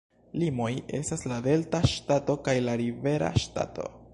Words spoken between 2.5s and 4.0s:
la Rivera Ŝtato.